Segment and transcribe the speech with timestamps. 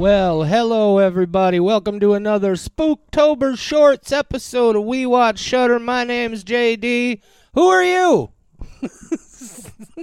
[0.00, 1.60] Well, hello everybody.
[1.60, 5.78] Welcome to another Spooktober Shorts episode of We Watch Shutter.
[5.78, 7.20] My name's JD.
[7.52, 8.30] Who are you?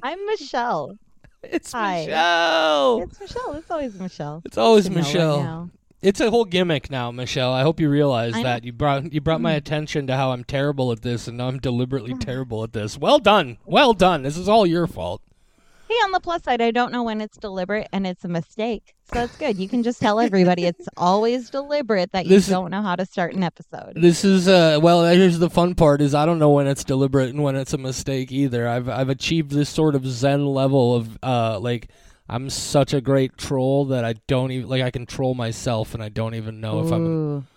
[0.04, 1.00] I'm Michelle.
[1.42, 2.06] It's Hi.
[2.06, 3.02] Michelle.
[3.02, 3.54] It's Michelle.
[3.56, 4.42] It's always Michelle.
[4.46, 5.42] It's always To know right Michelle.
[5.42, 5.70] now.
[6.04, 7.52] It's a whole gimmick now, Michelle.
[7.52, 8.44] I hope you realize I know.
[8.44, 9.58] that you brought you brought my mm.
[9.58, 12.20] attention to how I'm terrible at this, and now I'm deliberately mm.
[12.20, 13.00] terrible at this.
[13.00, 14.22] Well done, well done.
[14.22, 15.24] This is all your fault.
[16.04, 18.94] On the plus side, I don't know when it's deliberate and it's a mistake.
[19.12, 19.58] So that's good.
[19.58, 23.06] You can just tell everybody it's always deliberate that you This don't know how to
[23.06, 23.94] start an episode.
[23.96, 27.30] This is uh well here's the fun part is I don't know when it's deliberate
[27.30, 28.68] and when it's a mistake either.
[28.68, 31.90] I've I've achieved this sort of zen level of uh like
[32.30, 36.10] I'm such a great troll that I don't even like I control myself and I
[36.10, 37.48] don't even know if I'm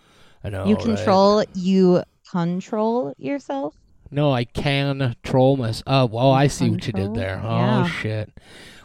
[0.45, 0.85] I know you right?
[0.85, 3.75] control, you control yourself.
[4.11, 5.85] No, I can troll myself.
[5.87, 7.41] Oh, well, I see what you did there.
[7.43, 7.85] Yeah.
[7.85, 8.31] Oh shit.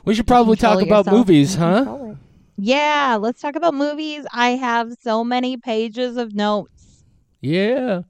[0.03, 2.13] We should probably talk about movies, huh?
[2.57, 4.25] Yeah, let's talk about movies.
[4.31, 7.03] I have so many pages of notes.
[7.41, 8.03] Yeah.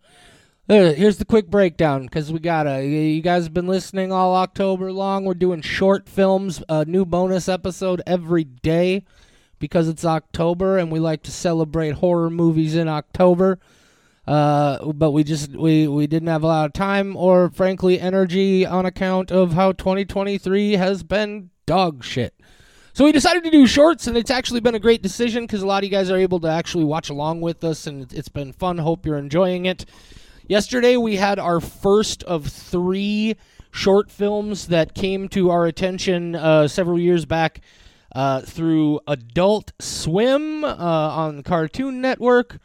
[0.67, 4.35] Uh, here's the quick breakdown because we got to You guys have been listening all
[4.35, 5.23] October long.
[5.23, 9.05] We're doing short films, a new bonus episode every day
[9.59, 13.59] because it's October and we like to celebrate horror movies in October.
[14.27, 18.65] Uh, but we just we we didn't have a lot of time or frankly energy
[18.65, 22.33] on account of how 2023 has been dog shit.
[22.93, 25.67] So we decided to do shorts, and it's actually been a great decision because a
[25.67, 28.53] lot of you guys are able to actually watch along with us, and it's been
[28.53, 28.77] fun.
[28.77, 29.85] Hope you're enjoying it.
[30.47, 33.35] Yesterday we had our first of three
[33.71, 37.59] short films that came to our attention uh, several years back
[38.15, 42.59] uh, through Adult Swim uh, on Cartoon Network.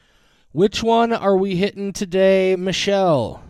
[0.53, 3.43] Which one are we hitting today, Michelle?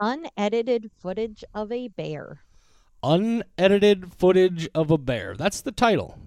[0.00, 2.40] Unedited footage of a bear.
[3.02, 5.34] Unedited footage of a bear.
[5.36, 6.18] That's the title.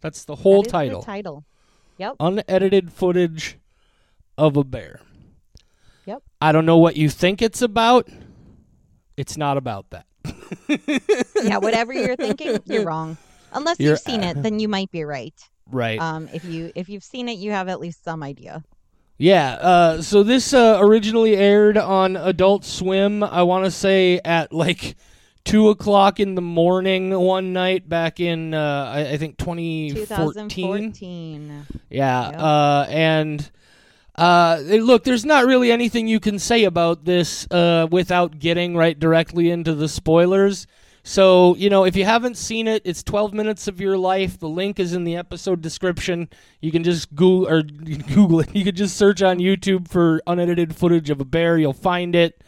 [0.00, 1.02] That's the whole That is the title.
[1.02, 1.44] title.
[1.98, 2.16] Yep.
[2.20, 3.58] Unedited footage
[4.38, 5.00] of a bear.
[6.06, 6.22] Yep.
[6.40, 8.08] I don't know what you think it's about.
[9.16, 10.06] It's not about that.
[11.42, 13.18] yeah, whatever you're thinking, you're wrong.
[13.52, 15.34] Unless You're- you've seen it, then you might be right.
[15.66, 16.00] Right.
[16.00, 18.62] Um, if you if you've seen it, you have at least some idea.
[19.20, 24.50] Yeah, uh, so this uh, originally aired on Adult Swim, I want to say at
[24.50, 24.96] like
[25.44, 30.06] 2 o'clock in the morning one night back in, uh, I, I think, 2014.
[30.06, 31.66] 2014.
[31.90, 32.40] Yeah, Yep.
[32.40, 33.50] uh, and
[34.16, 38.74] uh, eh, look, there's not really anything you can say about this uh, without getting
[38.74, 40.66] right directly into the spoilers.
[41.02, 44.38] So, you know, if you haven't seen it, it's 12 minutes of your life.
[44.38, 46.28] The link is in the episode description.
[46.60, 47.62] You can just Google or
[48.14, 48.54] Google it.
[48.54, 51.58] You can just search on YouTube for unedited footage of a bear.
[51.58, 52.42] You'll find it.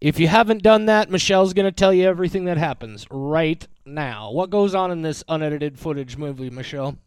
[0.00, 4.30] If you haven't done that, Michelle's going to tell you everything that happens right now.
[4.30, 6.98] What goes on in this unedited footage movie, Michelle?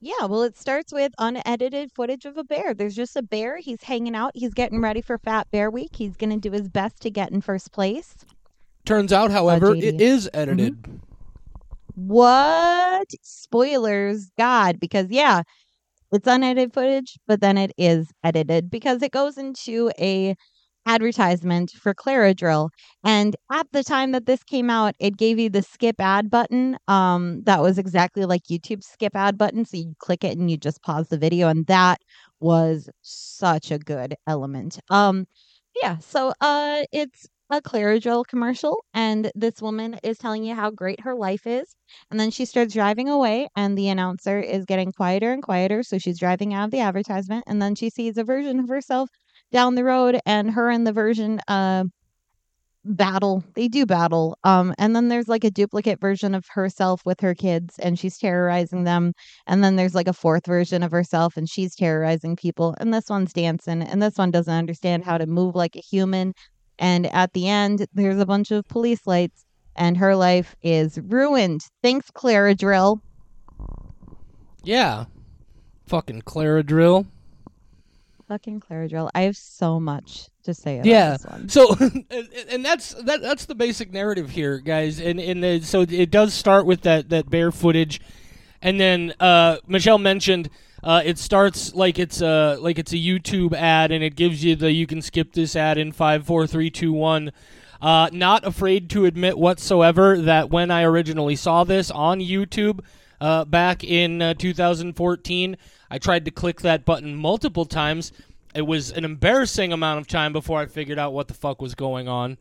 [0.00, 2.74] Yeah, well, it starts with unedited footage of a bear.
[2.74, 3.56] There's just a bear.
[3.56, 4.32] He's hanging out.
[4.34, 5.96] He's getting ready for Fat Bear Week.
[5.96, 8.14] He's going to do his best to get in first place.
[8.84, 10.76] Turns out, however, it is edited.
[11.94, 13.06] What?
[13.22, 15.42] Spoilers, God, because yeah,
[16.12, 20.34] it's unedited footage, but then it is edited because it goes into a
[20.86, 22.68] advertisement for Claridryl.
[23.02, 26.76] And at the time that this came out, it gave you the skip ad button.
[26.88, 29.64] Um, that was exactly like YouTube's skip ad button.
[29.64, 32.00] So you click it and you just pause the video, and that
[32.40, 34.78] was such a good element.
[34.90, 35.26] Um,
[35.82, 41.00] yeah, so uh it's a Claridryl commercial, and this woman is telling you how great
[41.00, 41.76] her life is.
[42.10, 45.82] And then she starts driving away, and the announcer is getting quieter and quieter.
[45.82, 49.08] So she's driving out of the advertisement, and then she sees a version of herself
[49.52, 51.84] down the road, and her and the version uh
[52.84, 53.42] battle.
[53.54, 54.36] They do battle.
[54.44, 58.18] Um, and then there's like a duplicate version of herself with her kids, and she's
[58.18, 59.12] terrorizing them.
[59.46, 62.74] And then there's like a fourth version of herself, and she's terrorizing people.
[62.78, 66.34] And this one's dancing, and this one doesn't understand how to move like a human.
[66.78, 69.44] And at the end, there's a bunch of police lights,
[69.76, 71.66] and her life is ruined.
[71.82, 73.00] Thanks, Claridryl.
[74.62, 75.04] Yeah.
[75.86, 77.06] Fucking Claridryl.
[78.28, 79.10] Fucking Claridryl.
[79.14, 81.10] I have so much to say about Yeah.
[81.12, 81.48] this one.
[81.48, 81.76] So,
[82.10, 84.98] and, and that's that, that's the basic narrative here, guys.
[84.98, 88.00] And and the, so it does start with that that bear footage,
[88.62, 90.48] and then uh, Michelle mentioned
[90.84, 94.54] uh, it starts like it's a like it's a YouTube ad, and it gives you
[94.54, 97.32] the you can skip this ad in five, four, three, two, one.
[97.80, 102.80] Uh, not afraid to admit whatsoever that when I originally saw this on YouTube
[103.20, 105.56] uh, back in uh, 2014,
[105.90, 108.12] I tried to click that button multiple times.
[108.54, 111.74] It was an embarrassing amount of time before I figured out what the fuck was
[111.74, 112.38] going on.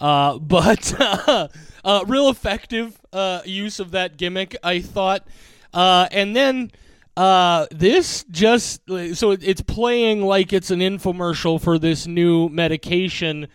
[0.00, 1.48] Uh, but uh,
[1.84, 5.26] uh, real effective uh, use of that gimmick, I thought.
[5.72, 6.70] Uh, and then
[7.16, 8.80] Uh, this just
[9.14, 13.46] so it's playing like it's an infomercial for this new medication,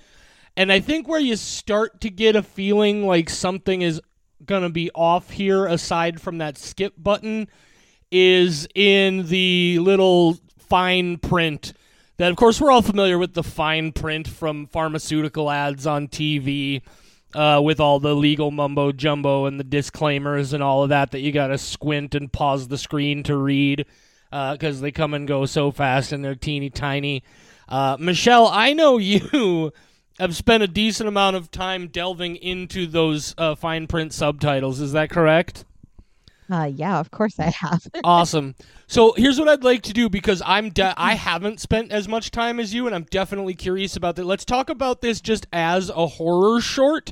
[0.55, 4.01] and I think where you start to get a feeling like something is
[4.45, 7.49] gonna be off here, aside from that skip button,
[8.11, 11.73] is in the little fine print.
[12.15, 16.81] That of course we're all familiar with the fine print from pharmaceutical ads on TV
[17.35, 21.19] uh, with all the legal mumbo jumbo and the disclaimers and all of that that
[21.19, 23.85] you got to squint and pause the screen to read
[24.31, 27.23] because they come and go so fast and they're teeny tiny.
[27.67, 29.71] Uh, Michelle, I know you
[30.19, 34.79] have spent a decent amount of time delving into those uh, fine print subtitles.
[34.79, 35.65] Is that correct?
[36.49, 37.87] Uh, yeah, of course I have.
[38.03, 38.55] awesome.
[38.87, 42.31] So here's what I'd like to do because I'm de- I haven't spent as much
[42.31, 44.25] time as you, and I'm definitely curious about that.
[44.25, 47.11] Let's talk about this just as a horror short,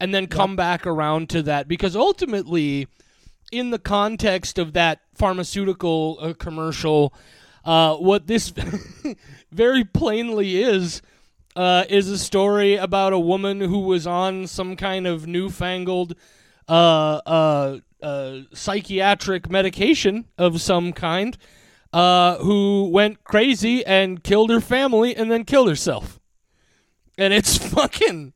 [0.00, 2.88] and then come back around to that because ultimately,
[3.52, 7.14] in the context of that pharmaceutical uh, commercial,
[7.64, 8.52] uh, what this
[9.52, 11.02] very plainly is.
[11.54, 16.14] Uh, is a story about a woman who was on some kind of newfangled
[16.68, 21.36] uh, uh, uh, psychiatric medication of some kind,
[21.92, 26.18] uh, who went crazy and killed her family and then killed herself.
[27.18, 28.32] And it's fucking,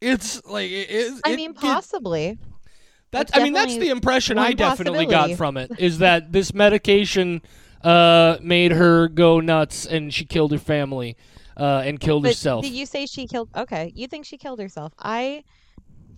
[0.00, 2.38] it's like it, it, I mean, it- possibly.
[3.10, 6.52] that's That's I mean that's the impression I definitely got from it is that this
[6.52, 7.40] medication
[7.82, 11.16] uh, made her go nuts and she killed her family
[11.56, 12.64] uh, and killed But herself.
[12.64, 13.48] did you say she killed?
[13.56, 14.92] Okay, you think she killed herself?
[14.98, 15.42] I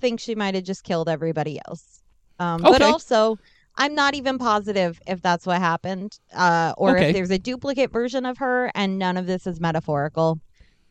[0.01, 2.01] think she might have just killed everybody else.
[2.39, 3.39] Um, But also,
[3.77, 7.09] I'm not even positive if that's what happened, uh, or Okay.
[7.11, 10.41] if there's a duplicate version of her, and none of this is metaphorical.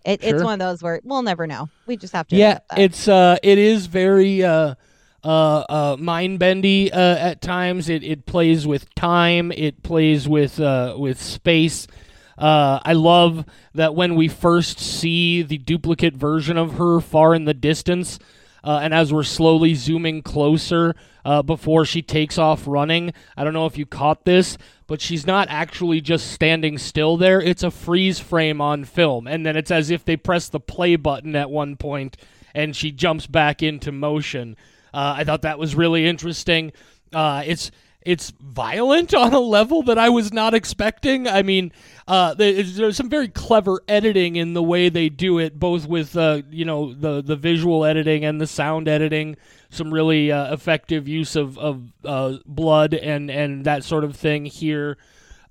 [0.05, 1.69] It, It's one of those where we'll never know.
[1.85, 2.37] We just have to.
[2.37, 4.75] yeah, it's uh, it is very uh,
[5.23, 7.89] uh, uh, mind bendy uh, at times.
[7.89, 9.51] It it plays with time.
[9.51, 11.87] It plays with uh, with space.
[12.37, 17.43] Uh, I love that when we first see the duplicate version of her far in
[17.43, 18.17] the distance,
[18.63, 20.95] uh, and as we're slowly zooming closer
[21.25, 23.13] uh, before she takes off running.
[23.37, 24.57] I don't know if you caught this,
[24.87, 27.41] but she's not actually just standing still there.
[27.41, 30.95] It's a freeze frame on film, and then it's as if they press the play
[30.95, 32.17] button at one point
[32.53, 34.55] and she jumps back into motion.
[34.93, 36.71] Uh, I thought that was really interesting.
[37.13, 41.27] Uh, it's it's violent on a level that I was not expecting.
[41.27, 41.71] I mean,
[42.07, 46.15] uh, there's, there's some very clever editing in the way they do it, both with
[46.15, 49.35] uh, you know the the visual editing and the sound editing.
[49.69, 54.45] Some really uh, effective use of of uh, blood and and that sort of thing
[54.45, 54.97] here.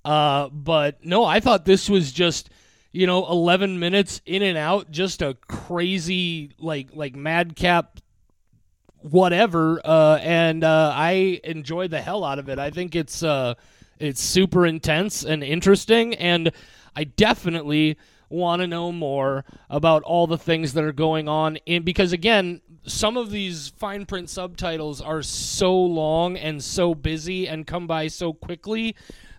[0.05, 2.51] Uh, but no, I thought this was just
[2.93, 8.01] you know 11 minutes in and out, just a crazy like like madcap
[9.01, 12.59] whatever uh and uh i enjoyed the hell out of it.
[12.59, 13.55] I think it's uh
[13.99, 16.51] it's super intense and interesting and
[16.97, 17.97] i definitely
[18.29, 22.61] want to know more about all the things that are going on in because again
[22.85, 28.07] some of these fine print subtitles are so long and so busy and come by
[28.07, 28.95] so quickly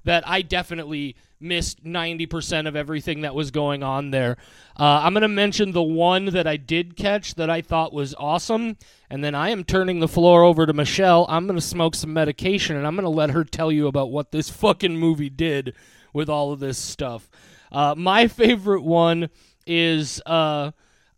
[0.09, 4.38] that I definitely missed 90% of everything that was going on there.
[4.75, 8.15] Uh, I'm going to mention the one that I did catch that I thought was
[8.17, 8.77] awesome,
[9.11, 11.28] and then I am turning the floor over to Michelle.
[11.30, 14.09] I'm going to smoke some medication, and I'm going to let her tell you about
[14.09, 15.75] what this fucking movie did
[16.11, 17.30] with all of this stuff.
[17.71, 19.30] Uh, my favorite one
[19.68, 20.23] is.
[20.25, 20.71] Uh,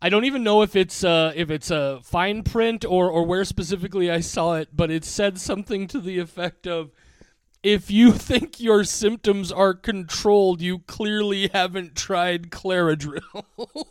[0.04, 3.44] I don't even know if it's uh, if it's a fine print or or where
[3.44, 6.90] specifically I saw it, but it said something to the effect of
[7.62, 13.44] if you think your symptoms are controlled, you clearly haven't tried Claridryl.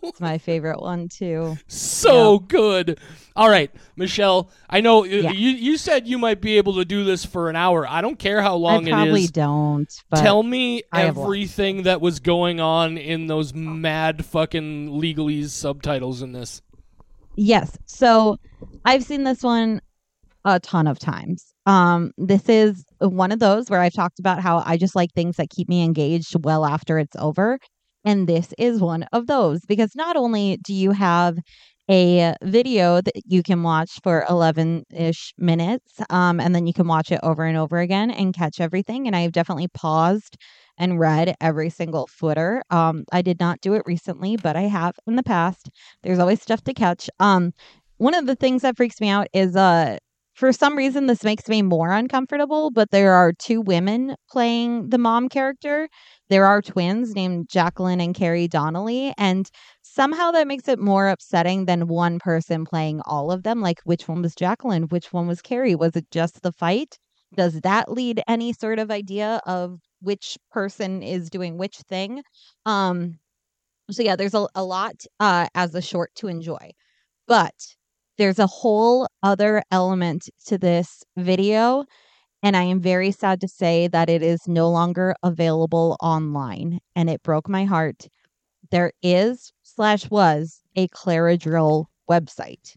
[0.03, 1.57] It's my favorite one too.
[1.67, 2.99] so good.
[3.35, 5.31] All right, Michelle, I know uh, Yeah.
[5.31, 7.87] you you said you might be able to do this for an hour.
[7.87, 8.93] I don't care how long it is.
[8.93, 9.31] I probably is.
[9.31, 10.03] don't.
[10.09, 16.33] But Tell me everything that was going on in those mad fucking legalese subtitles in
[16.33, 16.61] this.
[17.37, 17.77] Yes.
[17.85, 18.37] So
[18.83, 19.81] I've seen this one
[20.45, 21.53] a ton of times.
[21.65, 25.37] Um, this is one of those where I've talked about how I just like things
[25.37, 27.59] that keep me engaged well after it's over.
[28.03, 31.37] And this is one of those because not only do you have
[31.89, 36.87] a video that you can watch for 11 ish minutes, um, and then you can
[36.87, 39.07] watch it over and over again and catch everything.
[39.07, 40.37] And I've definitely paused
[40.77, 42.63] and read every single footer.
[42.69, 45.69] Um, I did not do it recently, but I have in the past.
[46.01, 47.09] There's always stuff to catch.
[47.19, 47.51] Um,
[47.97, 49.97] one of the things that freaks me out is uh
[50.41, 54.97] for some reason this makes me more uncomfortable, but there are two women playing the
[54.97, 55.87] mom character.
[56.29, 59.47] There are twins named Jacqueline and Carrie Donnelly, and
[59.83, 63.61] somehow that makes it more upsetting than one person playing all of them.
[63.61, 64.85] Like which one was Jacqueline?
[64.85, 65.75] Which one was Carrie?
[65.75, 66.97] Was it just the fight?
[67.35, 72.23] Does that lead any sort of idea of which person is doing which thing.
[72.65, 73.19] Um,
[73.91, 76.71] so yeah, there's a, a lot uh, as a short to enjoy,
[77.27, 77.53] but
[78.21, 81.83] there's a whole other element to this video.
[82.43, 86.77] And I am very sad to say that it is no longer available online.
[86.95, 88.07] And it broke my heart.
[88.69, 92.75] There is slash was a Claridryl website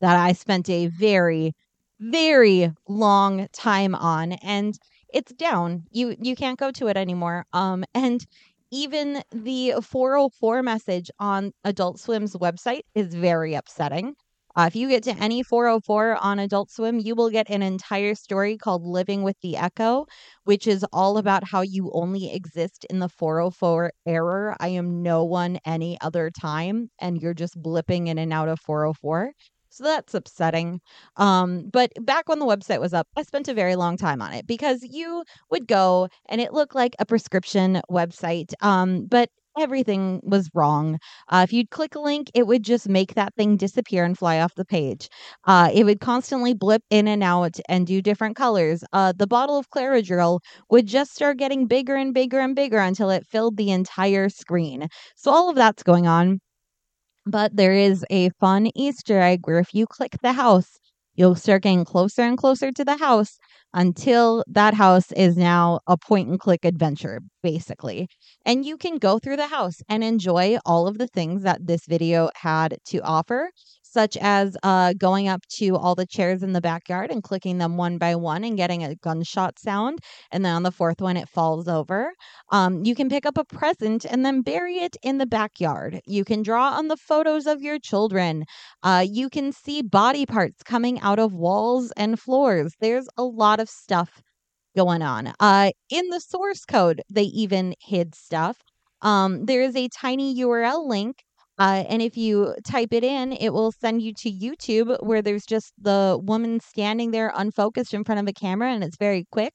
[0.00, 1.52] that I spent a very,
[2.00, 4.32] very long time on.
[4.32, 4.78] And
[5.12, 5.84] it's down.
[5.90, 7.44] You you can't go to it anymore.
[7.52, 8.24] Um and
[8.70, 14.14] even the 404 message on Adult Swim's website is very upsetting.
[14.56, 18.14] Uh, if you get to any 404 on Adult Swim, you will get an entire
[18.14, 20.06] story called Living with the Echo,
[20.44, 24.56] which is all about how you only exist in the 404 error.
[24.58, 28.58] I am no one any other time, and you're just blipping in and out of
[28.60, 29.32] 404.
[29.68, 30.80] So that's upsetting.
[31.16, 34.32] Um, but back when the website was up, I spent a very long time on
[34.32, 38.54] it because you would go and it looked like a prescription website.
[38.62, 40.98] Um, but everything was wrong.
[41.28, 44.40] Uh, if you'd click a link, it would just make that thing disappear and fly
[44.40, 45.08] off the page.
[45.46, 48.84] Uh, it would constantly blip in and out and do different colors.
[48.92, 53.10] Uh, the bottle of Claridryl would just start getting bigger and bigger and bigger until
[53.10, 54.88] it filled the entire screen.
[55.16, 56.40] So all of that's going on.
[57.26, 60.78] But there is a fun Easter egg where if you click the house,
[61.16, 63.38] you'll start getting closer and closer to the house
[63.74, 68.08] until that house is now a point and click adventure, basically.
[68.44, 71.86] And you can go through the house and enjoy all of the things that this
[71.86, 73.50] video had to offer
[73.96, 77.78] such as uh, going up to all the chairs in the backyard and clicking them
[77.78, 80.00] one by one and getting a gunshot sound.
[80.30, 82.12] And then on the fourth one, it falls over.
[82.52, 86.02] Um, you can pick up a present and then bury it in the backyard.
[86.04, 88.44] You can draw on the photos of your children.
[88.82, 92.74] Uh, you can see body parts coming out of walls and floors.
[92.80, 94.20] There's a lot of stuff
[94.76, 95.32] going on.
[95.40, 98.58] Uh, in the source code, they even hid stuff.
[99.00, 101.24] Um, there is a tiny URL link
[101.58, 105.46] uh, and if you type it in, it will send you to YouTube where there's
[105.46, 109.52] just the woman standing there unfocused in front of a camera and it's very quick.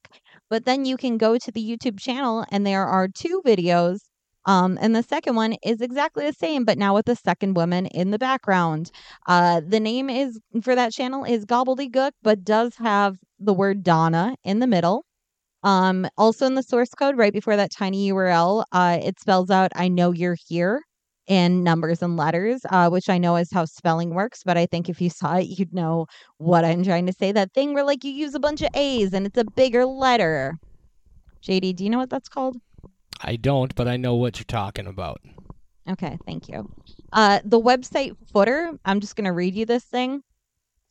[0.49, 3.99] But then you can go to the YouTube channel and there are two videos.
[4.45, 7.85] Um, and the second one is exactly the same, but now with the second woman
[7.87, 8.89] in the background.
[9.27, 14.35] Uh, the name is for that channel is Gobbledygook, but does have the word Donna
[14.43, 15.05] in the middle.
[15.63, 19.71] Um, also in the source code, right before that tiny URL, uh, it spells out
[19.75, 20.81] "I know you're here."
[21.31, 24.43] In numbers and letters, uh, which I know is how spelling works.
[24.43, 26.07] But I think if you saw it, you'd know
[26.39, 27.31] what I'm trying to say.
[27.31, 30.59] That thing where like you use a bunch of A's and it's a bigger letter.
[31.41, 32.57] JD, do you know what that's called?
[33.21, 35.21] I don't, but I know what you're talking about.
[35.89, 36.69] Okay, thank you.
[37.13, 40.23] Uh, the website footer, I'm just going to read you this thing.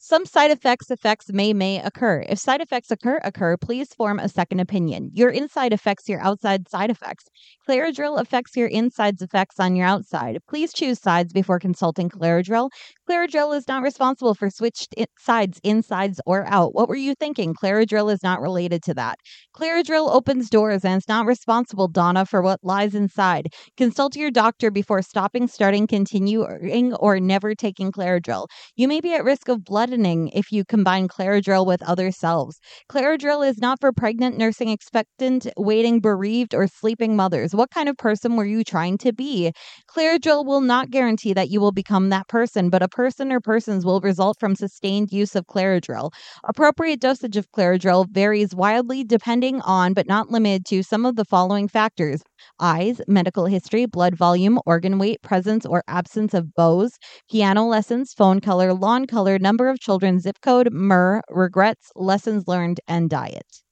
[0.02, 2.25] Some side effects effects may may occur.
[2.26, 5.11] If side effects occur occur, please form a second opinion.
[5.12, 7.26] Your inside affects your outside side effects.
[7.69, 10.38] Claridryl affects your inside's effects on your outside.
[10.49, 12.71] Please choose sides before consulting Claridryl.
[13.07, 16.75] Claridryl is not responsible for switched sides, insides, or out.
[16.75, 17.52] What were you thinking?
[17.52, 19.19] Claridryl is not related to that.
[19.54, 23.52] Claridryl opens doors and is not responsible, Donna, for what lies inside.
[23.76, 28.47] Consult your doctor before stopping, starting, continuing, or never taking Claridryl.
[28.76, 32.61] You may be at risk of blood if you combine Claridryl with other selves.
[32.88, 37.54] Claridryl is not for pregnant, nursing expectant, waiting, bereaved, or sleeping mothers.
[37.54, 39.52] What kind of person were you trying to be?
[39.88, 43.85] Claridryl will not guarantee that you will become that person, but a person or persons
[43.85, 46.12] will result from sustained use of Claridryl.
[46.44, 51.25] Appropriate dosage of Claridryl varies wildly depending on, but not limited to, some of the
[51.25, 52.23] following factors
[52.61, 56.99] eyes, medical history, blood volume, organ weight, presence or absence of bows,
[57.31, 62.81] piano lessons, phone color, lawn color, number of children, zip code, MUR, regrets, lessons learned,
[62.87, 63.62] and diet.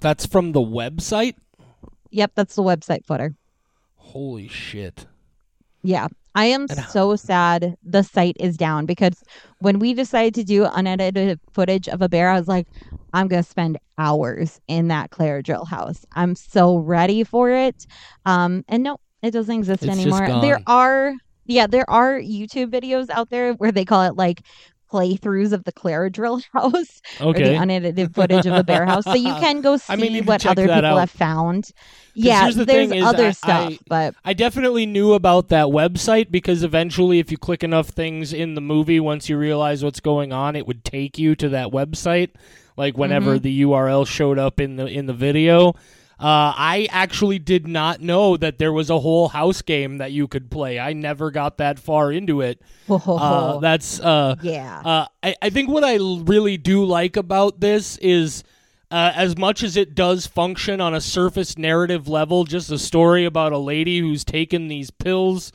[0.00, 1.36] That's from the website?
[2.10, 3.34] Yep, that's the website footer.
[3.96, 5.06] Holy shit.
[5.82, 6.08] Yeah.
[6.36, 9.22] I am so sad the site is down because
[9.60, 12.68] when we decided to do unedited footage of a bear, I was like,
[13.14, 16.04] I'm going to spend hours in that Claridryl house.
[16.12, 17.86] I'm so ready for it.
[18.26, 20.28] Um, and no, it doesn't exist It's anymore.
[20.42, 21.14] There are,
[21.46, 24.42] yeah, there are YouTube videos out there where they call it like
[24.92, 29.04] playthroughs of the Claridryl house or the unedited footage of the bear house.
[29.04, 30.98] So you can go see I mean, what other people out.
[30.98, 31.70] have found.
[32.14, 36.30] Yeah, here's the there's thing other stuff, I- but I definitely knew about that website
[36.30, 40.32] because eventually, if you click enough things in the movie, once you realize what's going
[40.32, 42.30] on, it would take you to that website.
[42.76, 43.42] Like whenever Mm-hmm.
[43.42, 45.74] the URL showed up in the in the video,
[46.18, 50.26] uh, I actually did not know that there was a whole house game that you
[50.26, 50.78] could play.
[50.78, 52.60] I never got that far into it.
[52.88, 54.80] Uh, that's uh, yeah.
[54.84, 58.44] uh, I, I think what I really do like about this is
[58.90, 62.78] uh, uh, as much as it does function on a surface narrative level, just a
[62.78, 65.52] story about a lady who's taken these pills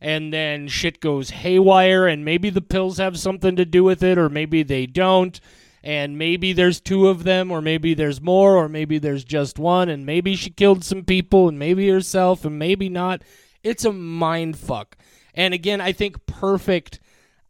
[0.00, 4.18] and then shit goes haywire, and maybe the pills have something to do with it,
[4.18, 5.40] or maybe they don't.
[5.84, 9.90] And maybe there's two of them, or maybe there's more, or maybe there's just one,
[9.90, 13.20] and maybe she killed some people, and maybe herself, and maybe not.
[13.62, 14.96] It's a mind fuck.
[15.34, 17.00] And again, I think perfect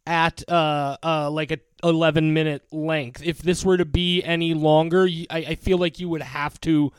[0.05, 3.23] at uh, uh, like a 11 minute length.
[3.25, 6.93] If this were to be any longer, I, I feel like you would have to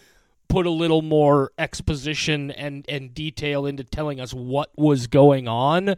[0.48, 5.96] put a little more exposition and, and detail into telling us what was going on.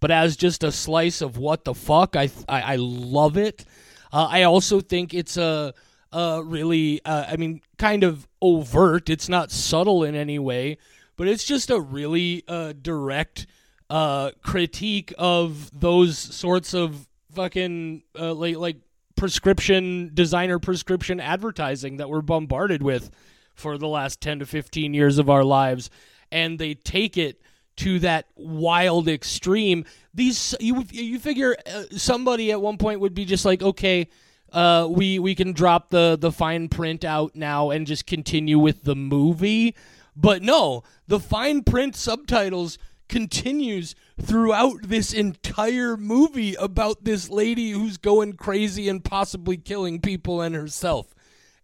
[0.00, 3.64] But as just a slice of what the fuck, I I, I love it.
[4.12, 5.74] Uh, I also think it's a,
[6.12, 9.08] a really, uh, I mean, kind of overt.
[9.10, 10.78] It's not subtle in any way,
[11.16, 13.46] but it's just a really uh, direct
[13.88, 18.76] uh, critique of those sorts of fucking uh, like like
[19.16, 23.10] prescription designer prescription advertising that we're bombarded with
[23.54, 25.90] for the last 10 to 15 years of our lives
[26.32, 27.40] and they take it
[27.76, 29.84] to that wild extreme
[30.14, 34.08] these you you figure uh, somebody at one point would be just like okay
[34.52, 38.82] uh, we we can drop the the fine print out now and just continue with
[38.82, 39.74] the movie
[40.16, 42.78] but no the fine print subtitles
[43.10, 50.40] continues throughout this entire movie about this lady who's going crazy and possibly killing people
[50.40, 51.14] and herself.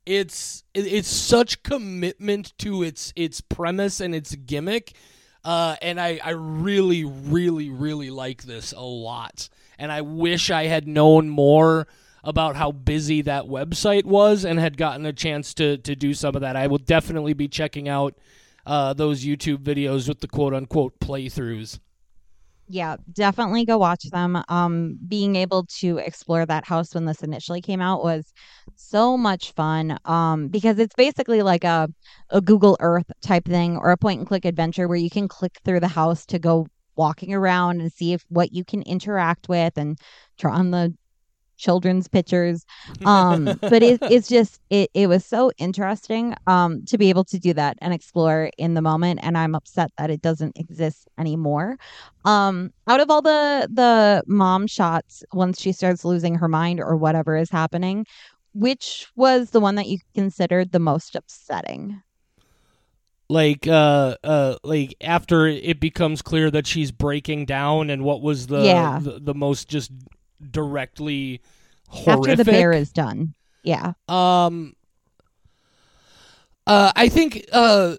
[0.05, 4.95] It's it's such commitment to its its premise and its gimmick.
[5.47, 9.49] Uh, and I, I really, really, really like this a lot.
[9.79, 11.87] And I wish I had known more
[12.25, 16.35] about how busy that website was and had gotten a chance to, to do some
[16.35, 16.57] of that.
[16.57, 18.19] I will definitely be checking out
[18.67, 21.79] uh, those YouTube videos with the quote unquote playthroughs.
[22.69, 24.43] Yeah, definitely go watch them.
[24.49, 28.33] Um, being able to explore that house when this initially came out was
[28.75, 29.99] so much fun.
[30.05, 31.89] Um, because it's basically like a
[32.31, 35.53] a Google Earth type thing or a point and click adventure where you can click
[35.65, 39.79] through the house to go walking around and see if what you can interact with
[39.79, 39.99] and
[40.39, 40.93] draw on the
[41.57, 42.65] children's pictures.
[43.05, 47.39] Um, but it, it's just it, it was so interesting um, to be able to
[47.39, 49.21] do that and explore in the moment.
[49.23, 51.77] And I'm upset that it doesn't exist anymore.
[52.25, 56.97] Um, out of all the the mom shots, once she starts losing her mind or
[56.97, 58.07] whatever is happening,
[58.55, 62.03] which was the one that you considered the most upsetting?
[63.29, 68.47] like uh uh like after it becomes clear that she's breaking down and what was
[68.47, 69.01] the Yeah.
[69.03, 69.91] the, the most just
[70.51, 71.41] directly
[71.89, 73.35] horrific After the bear is done.
[73.63, 73.93] Yeah.
[74.09, 74.75] um
[76.67, 77.97] uh i think uh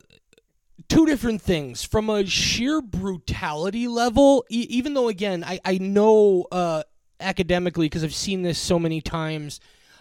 [0.90, 6.46] two different things from a sheer brutality level e- even though again i i know
[6.52, 6.84] uh
[7.20, 9.60] academically because i've seen this so many times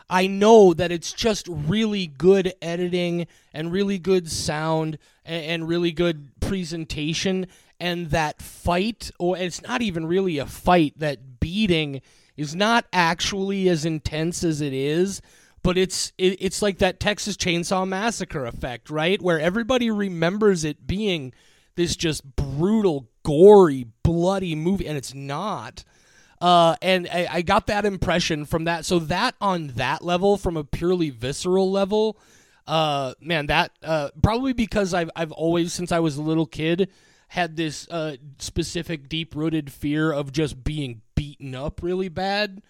[0.08, 5.90] I know that it's just really good editing and really good sound and, and really
[5.90, 7.48] good presentation.
[7.80, 12.02] And that fight, or it's not even really a fight, that beating
[12.36, 15.20] is not actually as intense as it is.
[15.62, 19.20] But it's it, it's like that Texas Chainsaw Massacre effect, right?
[19.20, 21.32] Where everybody remembers it being
[21.74, 25.82] this just brutal, gory, bloody movie, and it's not.
[26.40, 28.84] Uh, and I, I got that impression from that.
[28.84, 32.18] So that on that level, from a purely visceral level,
[32.66, 36.90] uh, man, that uh, probably because I've I've always since I was a little kid
[37.28, 42.62] had this uh, specific deep rooted fear of just being beaten up really bad.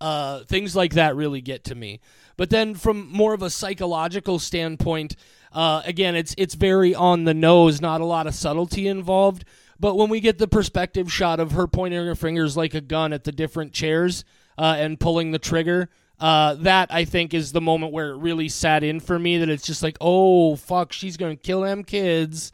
[0.00, 2.00] Uh, things like that really get to me.
[2.36, 5.16] But then, from more of a psychological standpoint,
[5.52, 9.44] uh, again, it's it's very on the nose, not a lot of subtlety involved.
[9.78, 13.12] But when we get the perspective shot of her pointing her fingers like a gun
[13.12, 14.24] at the different chairs
[14.58, 18.48] uh, and pulling the trigger, uh, that I think is the moment where it really
[18.48, 19.38] sat in for me.
[19.38, 22.52] That it's just like, oh fuck, she's gonna kill them kids,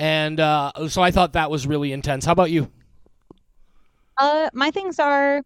[0.00, 2.24] and uh, so I thought that was really intense.
[2.24, 2.72] How about you?
[4.16, 5.42] Uh, my things are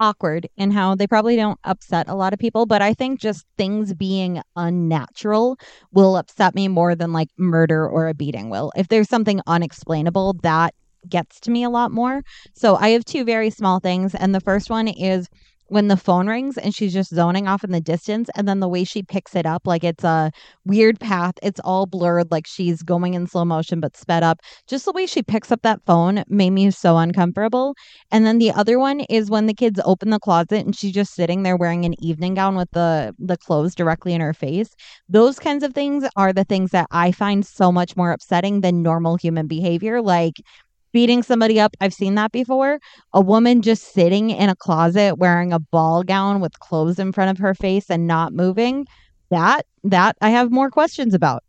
[0.00, 3.46] awkward in how they probably don't upset a lot of people, but I think just
[3.56, 5.56] things being unnatural
[5.92, 8.72] will upset me more than like murder or a beating will.
[8.74, 10.74] If there's something unexplainable, that
[11.08, 12.22] gets to me a lot more.
[12.54, 15.28] So I have two very small things, and the first one is
[15.70, 18.68] when the phone rings and she's just zoning off in the distance and then the
[18.68, 20.32] way she picks it up like it's a
[20.64, 21.34] weird path.
[21.42, 24.40] It's all blurred like she's going in slow motion but sped up.
[24.68, 27.74] Just the way she picks up that phone made me so uncomfortable.
[28.10, 31.14] And then the other one is when the kids open the closet and she's just
[31.14, 34.70] sitting there wearing an evening gown with the the clothes directly in her face.
[35.08, 38.82] Those kinds of things are the things that i find so much more upsetting than
[38.82, 40.34] normal human behavior like
[40.92, 42.78] beating somebody up i've seen that before
[43.12, 47.30] a woman just sitting in a closet wearing a ball gown with clothes in front
[47.30, 48.86] of her face and not moving
[49.30, 51.42] that that I have more questions about.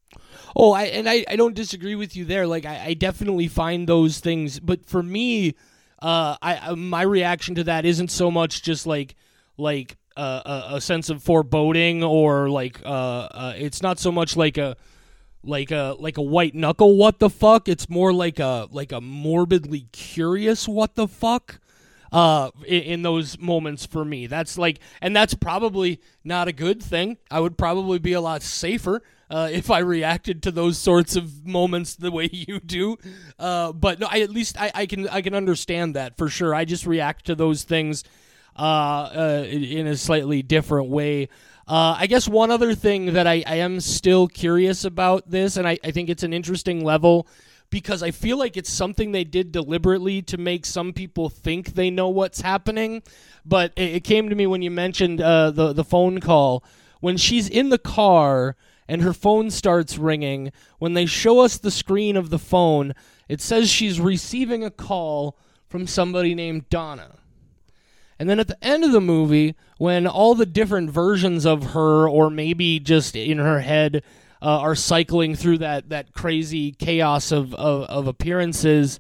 [0.56, 2.48] Oh, I and I, I don't disagree with you there.
[2.48, 5.56] Like I, I definitely find those things, but for me,
[6.02, 9.16] uh, I uh, my reaction to that isn't so much just like
[9.58, 14.36] like uh, a, a sense of foreboding or like uh, uh, it's not so much
[14.36, 14.76] like a
[15.44, 17.68] like a like a white knuckle what the fuck.
[17.68, 21.60] It's more like a like a morbidly curious what the fuck
[22.12, 24.28] uh, in, in, those moments for me.
[24.28, 27.18] That's like, and that's probably not a good thing.
[27.30, 31.48] I would probably be a lot safer uh, if I reacted to those sorts of
[31.48, 32.98] moments the way you do.
[33.40, 36.54] Uh, but no, I, at least I, I, can I can understand that for sure.
[36.54, 38.04] I just react to those things
[38.58, 41.30] uh, uh in a slightly different way.
[41.72, 45.66] Uh, I guess one other thing that I, I am still curious about this, and
[45.66, 47.26] I, I think it's an interesting level
[47.70, 51.90] because I feel like it's something they did deliberately to make some people think they
[51.90, 53.04] know what's happening.
[53.46, 56.62] But it, it came to me when you mentioned uh, the the phone call
[57.00, 58.58] when she's in the car
[58.90, 60.52] and her phone starts ringing.
[60.78, 62.94] When they show us the screen of the phone,
[63.30, 65.38] it says she's receiving a call
[65.70, 67.21] from somebody named Donna.
[68.22, 72.08] And then at the end of the movie, when all the different versions of her,
[72.08, 74.04] or maybe just in her head,
[74.44, 79.00] uh, are cycling through that, that crazy chaos of, of, of appearances,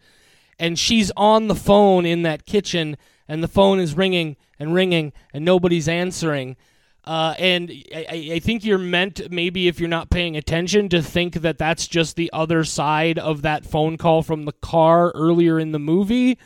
[0.57, 5.13] and she's on the phone in that kitchen, and the phone is ringing and ringing,
[5.35, 6.55] and nobody's answering
[7.03, 11.33] uh, and I, I, think you're meant, maybe if you're not paying attention, to think
[11.35, 15.71] that that's just the other side of that phone call from the car earlier in
[15.71, 16.37] the movie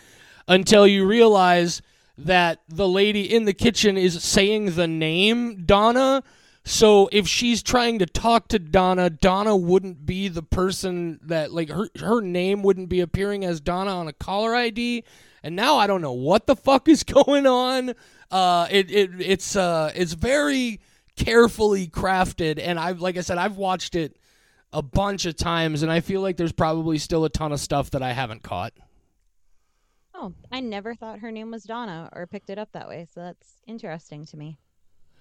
[0.47, 1.81] until you realize
[2.17, 6.23] that the lady in the kitchen is saying the name Donna.
[6.63, 11.69] So if she's trying to talk to Donna, Donna wouldn't be the person that, like,
[11.69, 15.03] her, her name wouldn't be appearing as Donna on a caller ID.
[15.43, 17.93] And now I don't know what the fuck is going on.
[18.31, 20.81] Uh, it, it it's uh it's very
[21.15, 24.17] carefully crafted, and I've like I said, I've watched it
[24.73, 27.91] a bunch of times, and I feel like there's probably still a ton of stuff
[27.91, 28.73] that I haven't caught.
[30.17, 33.21] Oh, I never thought her name was Donna or picked it up that way, so
[33.21, 34.57] that's interesting to me.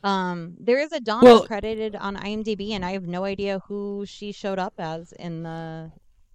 [0.04, 4.04] Um, there is a Donna well, credited on IMDb, and I have no idea who
[4.06, 5.90] she showed up as in the.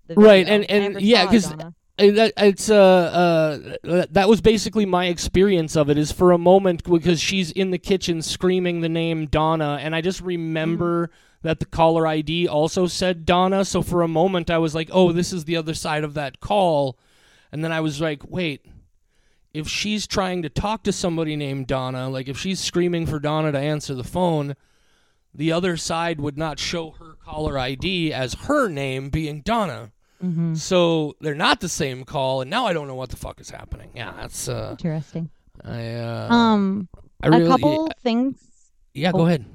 [0.08, 1.54] the right, and and yeah, because
[2.00, 6.84] that it's uh uh that was basically my experience of it is for a moment
[6.84, 11.48] because she's in the kitchen screaming the name Donna and I just remember mm-hmm.
[11.48, 15.12] that the caller ID also said Donna so for a moment I was like oh
[15.12, 16.98] this is the other side of that call
[17.52, 18.66] and then I was like wait
[19.54, 23.52] if she's trying to talk to somebody named Donna like if she's screaming for Donna
[23.52, 24.56] to answer the phone
[25.34, 29.92] the other side would not show her caller ID as her name being Donna
[30.24, 30.56] Mm-hmm.
[30.56, 33.50] So they're not the same call, and now I don't know what the fuck is
[33.50, 33.90] happening.
[33.96, 35.30] Yeah, that's uh, interesting.
[35.64, 36.90] I uh, um,
[37.22, 38.38] I really, a couple things.
[38.94, 39.46] Yeah, oh, go ahead.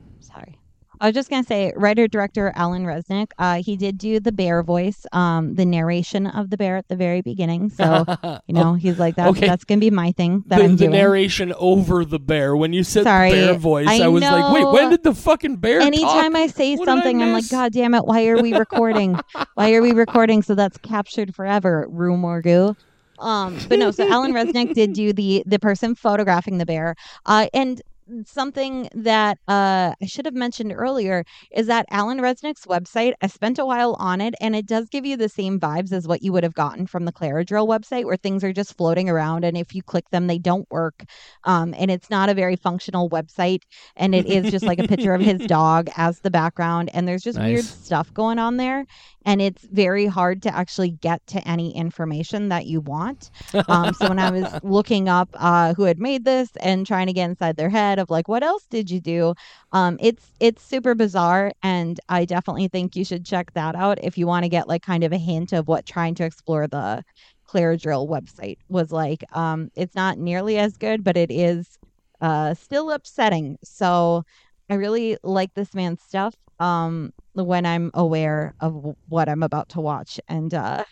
[1.00, 3.28] I was just gonna say, writer director Alan Resnick.
[3.38, 6.96] Uh, he did do the bear voice, um, the narration of the bear at the
[6.96, 7.70] very beginning.
[7.70, 8.04] So
[8.46, 9.28] you know, he's like that.
[9.28, 9.46] Okay.
[9.46, 10.92] That's gonna be my thing that the, I'm the doing.
[10.92, 12.57] narration over the bear.
[12.57, 14.30] When you said Sorry, the bear voice, I, I was know.
[14.30, 15.80] like, wait, when did the fucking bear?
[15.80, 16.40] Anytime talk?
[16.40, 18.04] I say what something, I am like, God damn it!
[18.04, 19.18] Why are we recording?
[19.54, 20.42] why are we recording?
[20.42, 21.87] So that's captured forever.
[21.90, 22.76] Rue Morgue.
[23.18, 26.96] Um, but no, so Alan Resnick did do the the person photographing the bear.
[27.26, 27.80] Uh, and
[28.26, 33.14] something that uh, I should have mentioned earlier is that Alan Resnick's website.
[33.22, 36.06] I spent a while on it, and it does give you the same vibes as
[36.06, 39.44] what you would have gotten from the Claridryl website, where things are just floating around,
[39.44, 41.04] and if you click them, they don't work.
[41.44, 43.60] Um, and it's not a very functional website,
[43.96, 47.22] and it is just like a picture of his dog as the background, and there's
[47.22, 47.52] just nice.
[47.52, 48.84] weird stuff going on there
[49.24, 53.30] and it's very hard to actually get to any information that you want.
[53.68, 57.12] Um, so when I was looking up uh, who had made this and trying to
[57.12, 59.34] get inside their head of like, what else did you do?
[59.72, 64.18] Um, it's it's super bizarre, and I definitely think you should check that out if
[64.18, 67.04] you want to get like kind of a hint of what trying to explore the
[67.48, 69.24] Claridryl website was like.
[69.37, 71.78] Um, it's not nearly as good, but it is
[72.20, 73.58] uh, still upsetting.
[73.62, 74.24] So
[74.70, 79.80] I really like this man's stuff um, when I'm aware of what I'm about to
[79.80, 80.84] watch and uh,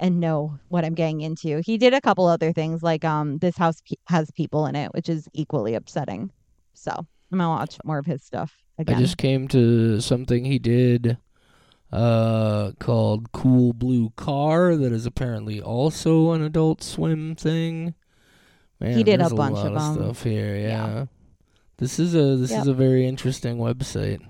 [0.00, 1.62] and know what I'm getting into.
[1.64, 4.92] He did a couple other things like um, this house pe- has people in it,
[4.92, 6.30] which is equally upsetting.
[6.74, 8.52] So I'm gonna watch more of his stuff.
[8.78, 8.96] Again.
[8.96, 11.18] I just came to something he did
[11.92, 17.94] uh, called Cool Blue Car that is apparently also an Adult Swim thing.
[18.80, 20.56] Man, he did a bunch a of, of stuff here.
[20.56, 20.86] Yeah.
[20.86, 21.04] yeah.
[21.76, 22.62] This is a this yep.
[22.62, 24.20] is a very interesting website.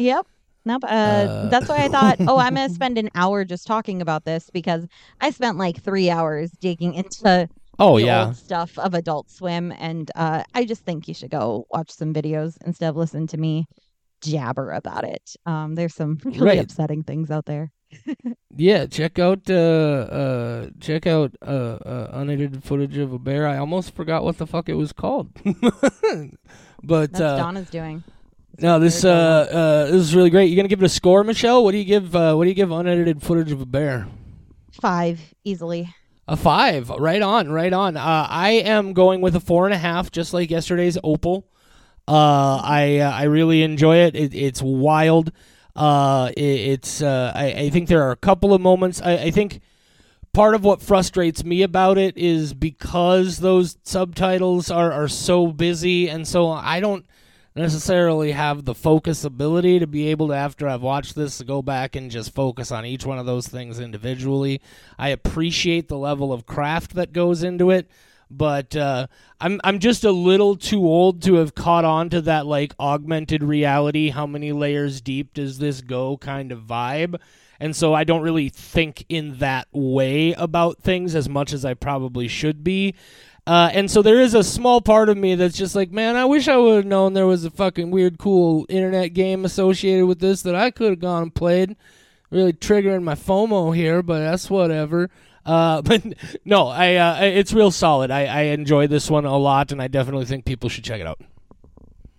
[0.00, 0.26] Yep.
[0.64, 0.84] Nope.
[0.84, 4.02] Uh, uh, that's why I thought, oh, I'm going to spend an hour just talking
[4.02, 4.86] about this because
[5.20, 10.42] I spent like three hours digging into oh yeah stuff of Adult Swim, and uh,
[10.54, 13.64] I just think you should go watch some videos instead of listen to me
[14.20, 15.34] jabber about it.
[15.46, 16.58] Um, there's some really Right.
[16.60, 17.72] upsetting things out there.
[18.56, 23.46] Yeah, check out uh uh check out uh, uh unedited footage of a bear.
[23.46, 25.30] I almost forgot what the fuck it was called.
[26.82, 28.02] but That's uh Donna's doing.
[28.60, 30.50] It's no, this uh uh this is really great.
[30.50, 31.64] You gonna give it a score, Michelle?
[31.64, 34.06] What do you give uh what do you give unedited footage of a bear?
[34.82, 35.94] five easily.
[36.28, 36.90] A five.
[36.90, 37.96] Right on, right on.
[37.96, 41.48] Uh I am going with a four and a half, just like yesterday's Opal.
[42.06, 44.14] Uh I uh, I really enjoy it.
[44.14, 45.32] it it's wild.
[45.74, 49.30] Uh it, it's uh I, I think there are a couple of moments I, I
[49.30, 49.62] think
[50.34, 56.10] part of what frustrates me about it is because those subtitles are, are so busy
[56.10, 57.06] and so I don't
[57.60, 61.60] necessarily have the focus ability to be able to after I've watched this to go
[61.60, 64.60] back and just focus on each one of those things individually.
[64.98, 67.90] I appreciate the level of craft that goes into it,
[68.30, 69.08] but uh,
[69.40, 73.42] I'm I'm just a little too old to have caught on to that like augmented
[73.42, 77.16] reality, how many layers deep does this go kind of vibe.
[77.62, 81.74] And so I don't really think in that way about things as much as I
[81.74, 82.94] probably should be.
[83.46, 86.24] Uh, and so there is a small part of me that's just like, man, I
[86.24, 90.20] wish I would have known there was a fucking weird, cool internet game associated with
[90.20, 91.76] this that I could have gone and played.
[92.30, 95.10] Really triggering my FOMO here, but that's whatever.
[95.44, 96.02] Uh, but
[96.44, 98.10] no, I uh, it's real solid.
[98.10, 101.06] I, I enjoy this one a lot, and I definitely think people should check it
[101.06, 101.20] out.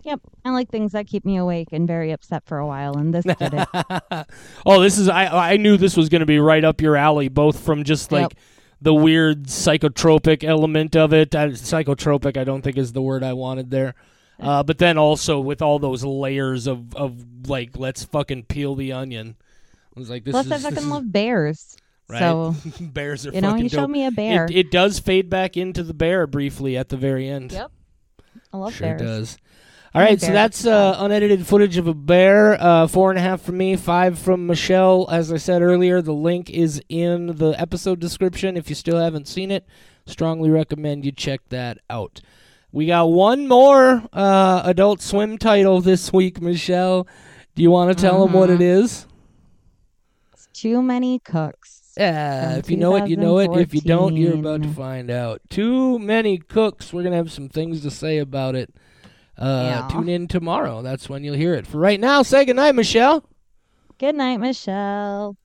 [0.04, 0.20] Yep.
[0.44, 3.24] I like things that keep me awake and very upset for a while, and this
[3.24, 3.68] did it.
[4.66, 7.30] oh, this is I I knew this was going to be right up your alley,
[7.30, 8.34] both from just like Yep.
[8.82, 11.32] The weird psychotropic element of it.
[11.32, 13.96] Psychotropic, I don't think is the word I wanted there.
[14.40, 18.92] Uh, but then also with all those layers of of like, let's fucking peel the
[18.92, 19.36] onion.
[19.96, 21.78] I was like, this Plus, is I this fucking is- love bears.
[22.10, 22.20] right.
[22.20, 24.46] So bears are you know, you showed me a bear.
[24.46, 27.52] It, it does fade back into the bear briefly at the very end.
[27.52, 27.72] Yep.
[28.54, 29.02] I love sure bears.
[29.02, 29.38] does.
[29.94, 32.56] All I'm a right, so that's uh, unedited footage of a bear.
[32.62, 35.06] Uh, four and a half from me, five from Michelle.
[35.10, 38.56] As I said earlier, the link is in the episode description.
[38.56, 39.68] If you still haven't seen it,
[40.06, 42.22] strongly recommend you check that out.
[42.72, 47.06] We got one more uh, Adult Swim title this week, Michelle.
[47.56, 49.08] Do you want to tell them what it is?
[50.32, 51.92] It's too many cooks.
[51.98, 53.52] Yeah, From if you know it, you know it.
[53.58, 55.42] If you don't, you're about to find out.
[55.50, 56.94] Too many cooks.
[56.94, 58.74] We're gonna have some things to say about it.
[59.42, 59.88] Uh, Yeah.
[59.92, 60.82] Tune in tomorrow.
[60.82, 61.66] That's when you'll hear it.
[61.66, 63.24] For right now, say goodnight, Michelle.
[63.98, 65.36] Good night, Michelle.